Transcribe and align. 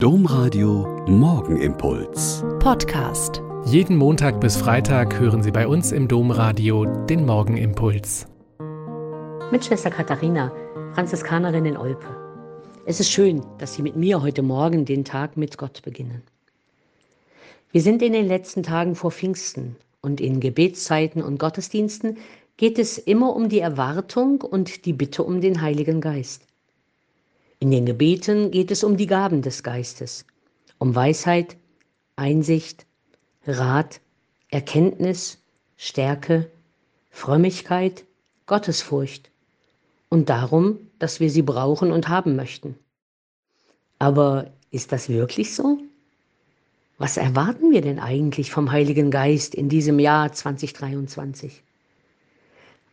Domradio 0.00 1.04
Morgenimpuls. 1.08 2.44
Podcast. 2.60 3.42
Jeden 3.64 3.96
Montag 3.96 4.40
bis 4.40 4.56
Freitag 4.56 5.18
hören 5.18 5.42
Sie 5.42 5.50
bei 5.50 5.66
uns 5.66 5.90
im 5.90 6.06
Domradio 6.06 6.84
den 6.84 7.26
Morgenimpuls. 7.26 8.28
Mit 9.50 9.64
Schwester 9.64 9.90
Katharina, 9.90 10.52
Franziskanerin 10.94 11.64
in 11.64 11.76
Olpe. 11.76 12.06
Es 12.86 13.00
ist 13.00 13.10
schön, 13.10 13.42
dass 13.58 13.74
Sie 13.74 13.82
mit 13.82 13.96
mir 13.96 14.22
heute 14.22 14.42
Morgen 14.42 14.84
den 14.84 15.04
Tag 15.04 15.36
mit 15.36 15.58
Gott 15.58 15.82
beginnen. 15.82 16.22
Wir 17.72 17.82
sind 17.82 18.00
in 18.00 18.12
den 18.12 18.28
letzten 18.28 18.62
Tagen 18.62 18.94
vor 18.94 19.10
Pfingsten 19.10 19.74
und 20.00 20.20
in 20.20 20.38
Gebetszeiten 20.38 21.24
und 21.24 21.40
Gottesdiensten 21.40 22.18
geht 22.56 22.78
es 22.78 22.98
immer 22.98 23.34
um 23.34 23.48
die 23.48 23.58
Erwartung 23.58 24.42
und 24.42 24.84
die 24.84 24.92
Bitte 24.92 25.24
um 25.24 25.40
den 25.40 25.60
Heiligen 25.60 26.00
Geist. 26.00 26.42
In 27.60 27.72
den 27.72 27.86
Gebeten 27.86 28.52
geht 28.52 28.70
es 28.70 28.84
um 28.84 28.96
die 28.96 29.08
Gaben 29.08 29.42
des 29.42 29.64
Geistes, 29.64 30.24
um 30.78 30.94
Weisheit, 30.94 31.56
Einsicht, 32.14 32.86
Rat, 33.46 34.00
Erkenntnis, 34.48 35.38
Stärke, 35.76 36.50
Frömmigkeit, 37.10 38.04
Gottesfurcht 38.46 39.30
und 40.08 40.28
darum, 40.28 40.78
dass 41.00 41.18
wir 41.18 41.30
sie 41.30 41.42
brauchen 41.42 41.90
und 41.90 42.08
haben 42.08 42.36
möchten. 42.36 42.76
Aber 43.98 44.52
ist 44.70 44.92
das 44.92 45.08
wirklich 45.08 45.54
so? 45.54 45.78
Was 46.96 47.16
erwarten 47.16 47.72
wir 47.72 47.80
denn 47.80 47.98
eigentlich 47.98 48.52
vom 48.52 48.70
Heiligen 48.70 49.10
Geist 49.10 49.54
in 49.54 49.68
diesem 49.68 49.98
Jahr 49.98 50.32
2023? 50.32 51.62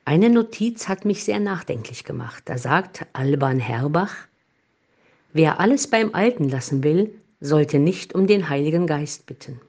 Eine 0.06 0.30
Notiz 0.30 0.88
hat 0.88 1.06
mich 1.06 1.24
sehr 1.24 1.40
nachdenklich 1.40 2.04
gemacht. 2.04 2.44
Da 2.46 2.58
sagt 2.58 3.06
Alban 3.14 3.60
Herbach, 3.60 4.28
Wer 5.36 5.60
alles 5.60 5.88
beim 5.88 6.16
Alten 6.16 6.48
lassen 6.48 6.82
will, 6.82 7.14
sollte 7.42 7.78
nicht 7.78 8.16
um 8.16 8.26
den 8.26 8.48
Heiligen 8.48 8.88
Geist 8.88 9.26
bitten. 9.26 9.60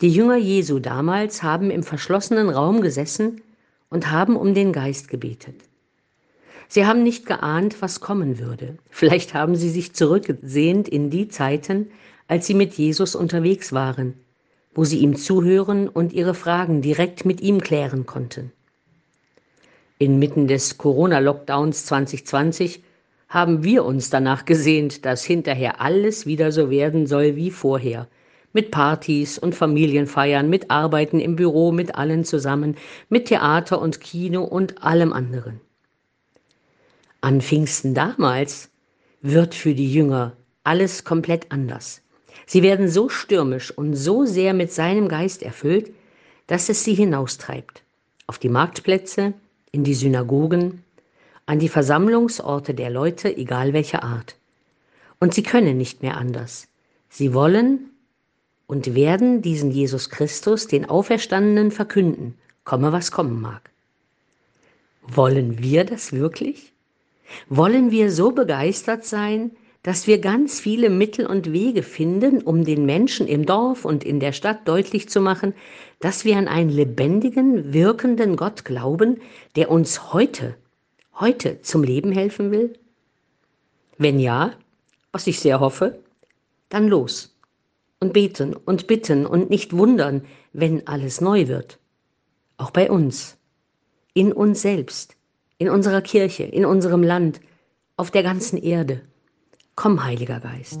Die 0.00 0.08
Jünger 0.08 0.38
Jesu 0.38 0.78
damals 0.78 1.42
haben 1.42 1.70
im 1.70 1.82
verschlossenen 1.82 2.48
Raum 2.48 2.80
gesessen 2.80 3.42
und 3.90 4.10
haben 4.10 4.36
um 4.36 4.54
den 4.54 4.72
Geist 4.72 5.08
gebetet. 5.08 5.56
Sie 6.66 6.86
haben 6.86 7.02
nicht 7.02 7.26
geahnt, 7.26 7.82
was 7.82 8.00
kommen 8.00 8.38
würde. 8.38 8.78
Vielleicht 8.88 9.34
haben 9.34 9.54
sie 9.54 9.68
sich 9.68 9.92
zurückgesehnt 9.92 10.88
in 10.88 11.10
die 11.10 11.28
Zeiten, 11.28 11.90
als 12.26 12.46
sie 12.46 12.54
mit 12.54 12.72
Jesus 12.72 13.14
unterwegs 13.14 13.74
waren, 13.74 14.14
wo 14.74 14.84
sie 14.84 15.00
ihm 15.00 15.14
zuhören 15.14 15.90
und 15.90 16.14
ihre 16.14 16.32
Fragen 16.32 16.80
direkt 16.80 17.26
mit 17.26 17.42
ihm 17.42 17.60
klären 17.60 18.06
konnten. 18.06 18.50
Inmitten 19.98 20.48
des 20.48 20.78
Corona-Lockdowns 20.78 21.84
2020 21.84 22.82
haben 23.28 23.64
wir 23.64 23.84
uns 23.84 24.10
danach 24.10 24.44
gesehnt, 24.44 25.04
dass 25.04 25.24
hinterher 25.24 25.80
alles 25.80 26.26
wieder 26.26 26.52
so 26.52 26.70
werden 26.70 27.06
soll 27.06 27.36
wie 27.36 27.50
vorher. 27.50 28.08
Mit 28.52 28.70
Partys 28.70 29.38
und 29.38 29.54
Familienfeiern, 29.54 30.48
mit 30.48 30.70
Arbeiten 30.70 31.18
im 31.18 31.34
Büro, 31.34 31.72
mit 31.72 31.96
allen 31.96 32.24
zusammen, 32.24 32.76
mit 33.08 33.26
Theater 33.26 33.80
und 33.80 34.00
Kino 34.00 34.44
und 34.44 34.82
allem 34.84 35.12
anderen. 35.12 35.60
An 37.20 37.40
Pfingsten 37.40 37.94
damals 37.94 38.70
wird 39.22 39.54
für 39.54 39.74
die 39.74 39.92
Jünger 39.92 40.36
alles 40.62 41.04
komplett 41.04 41.50
anders. 41.50 42.02
Sie 42.46 42.62
werden 42.62 42.88
so 42.88 43.08
stürmisch 43.08 43.70
und 43.70 43.94
so 43.94 44.24
sehr 44.24 44.54
mit 44.54 44.72
seinem 44.72 45.08
Geist 45.08 45.42
erfüllt, 45.42 45.90
dass 46.46 46.68
es 46.68 46.84
sie 46.84 46.94
hinaustreibt. 46.94 47.82
Auf 48.26 48.38
die 48.38 48.48
Marktplätze, 48.48 49.32
in 49.72 49.84
die 49.84 49.94
Synagogen, 49.94 50.82
an 51.46 51.58
die 51.58 51.68
Versammlungsorte 51.68 52.74
der 52.74 52.90
Leute, 52.90 53.36
egal 53.36 53.72
welcher 53.72 54.02
Art. 54.02 54.36
Und 55.20 55.34
sie 55.34 55.42
können 55.42 55.76
nicht 55.76 56.02
mehr 56.02 56.16
anders. 56.16 56.68
Sie 57.08 57.34
wollen 57.34 57.90
und 58.66 58.94
werden 58.94 59.42
diesen 59.42 59.70
Jesus 59.70 60.10
Christus, 60.10 60.66
den 60.66 60.88
Auferstandenen, 60.88 61.70
verkünden, 61.70 62.34
komme 62.64 62.92
was 62.92 63.10
kommen 63.10 63.40
mag. 63.40 63.70
Wollen 65.02 65.62
wir 65.62 65.84
das 65.84 66.12
wirklich? 66.12 66.72
Wollen 67.48 67.90
wir 67.90 68.10
so 68.10 68.32
begeistert 68.32 69.04
sein, 69.04 69.50
dass 69.82 70.06
wir 70.06 70.18
ganz 70.18 70.60
viele 70.60 70.88
Mittel 70.88 71.26
und 71.26 71.52
Wege 71.52 71.82
finden, 71.82 72.40
um 72.40 72.64
den 72.64 72.86
Menschen 72.86 73.28
im 73.28 73.44
Dorf 73.44 73.84
und 73.84 74.02
in 74.02 74.18
der 74.18 74.32
Stadt 74.32 74.66
deutlich 74.66 75.10
zu 75.10 75.20
machen, 75.20 75.52
dass 76.00 76.24
wir 76.24 76.38
an 76.38 76.48
einen 76.48 76.70
lebendigen, 76.70 77.74
wirkenden 77.74 78.36
Gott 78.36 78.64
glauben, 78.64 79.20
der 79.56 79.70
uns 79.70 80.14
heute 80.14 80.56
heute 81.18 81.60
zum 81.62 81.82
Leben 81.82 82.12
helfen 82.12 82.50
will? 82.50 82.78
Wenn 83.98 84.18
ja, 84.18 84.52
was 85.12 85.26
ich 85.26 85.40
sehr 85.40 85.60
hoffe, 85.60 86.00
dann 86.68 86.88
los 86.88 87.36
und 88.00 88.12
beten 88.12 88.54
und 88.54 88.86
bitten 88.86 89.24
und 89.26 89.50
nicht 89.50 89.76
wundern, 89.76 90.22
wenn 90.52 90.86
alles 90.86 91.20
neu 91.20 91.48
wird. 91.48 91.78
Auch 92.56 92.70
bei 92.70 92.90
uns, 92.90 93.36
in 94.12 94.32
uns 94.32 94.62
selbst, 94.62 95.16
in 95.58 95.68
unserer 95.68 96.02
Kirche, 96.02 96.44
in 96.44 96.64
unserem 96.64 97.02
Land, 97.02 97.40
auf 97.96 98.10
der 98.10 98.22
ganzen 98.22 98.58
Erde. 98.58 99.00
Komm, 99.76 100.04
Heiliger 100.04 100.40
Geist. 100.40 100.80